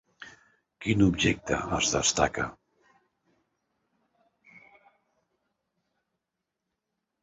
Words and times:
Quin 0.85 1.03
objecte 1.07 1.59
es 1.77 1.91
destaca? 1.97 2.47